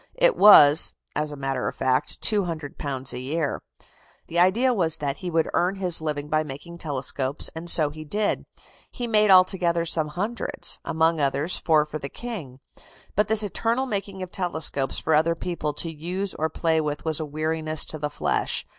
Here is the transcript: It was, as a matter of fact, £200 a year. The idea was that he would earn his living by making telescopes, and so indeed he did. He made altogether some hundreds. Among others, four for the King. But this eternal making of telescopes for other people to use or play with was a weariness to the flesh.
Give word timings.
It 0.17 0.35
was, 0.35 0.93
as 1.15 1.31
a 1.31 1.35
matter 1.35 1.67
of 1.67 1.75
fact, 1.75 2.21
£200 2.23 3.13
a 3.13 3.19
year. 3.19 3.61
The 4.29 4.39
idea 4.39 4.73
was 4.73 4.97
that 4.97 5.17
he 5.17 5.29
would 5.29 5.47
earn 5.53 5.75
his 5.75 6.01
living 6.01 6.27
by 6.27 6.41
making 6.41 6.79
telescopes, 6.79 7.51
and 7.55 7.69
so 7.69 7.85
indeed 7.91 7.97
he 7.99 8.03
did. 8.05 8.45
He 8.89 9.05
made 9.05 9.29
altogether 9.29 9.85
some 9.85 10.07
hundreds. 10.07 10.79
Among 10.83 11.19
others, 11.19 11.59
four 11.59 11.85
for 11.85 11.99
the 11.99 12.09
King. 12.09 12.59
But 13.15 13.27
this 13.27 13.43
eternal 13.43 13.85
making 13.85 14.23
of 14.23 14.31
telescopes 14.31 14.97
for 14.97 15.13
other 15.13 15.35
people 15.35 15.71
to 15.73 15.91
use 15.91 16.33
or 16.33 16.49
play 16.49 16.81
with 16.81 17.05
was 17.05 17.19
a 17.19 17.23
weariness 17.27 17.85
to 17.85 17.99
the 17.99 18.09
flesh. 18.09 18.65